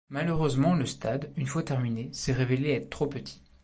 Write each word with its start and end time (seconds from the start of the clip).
Malheureusement 0.09 0.73
le 0.73 0.87
stade, 0.87 1.31
une 1.35 1.45
fois 1.45 1.61
terminée, 1.61 2.09
s'est 2.11 2.33
révélé 2.33 2.71
être 2.71 2.89
trop 2.89 3.05
petit. 3.05 3.43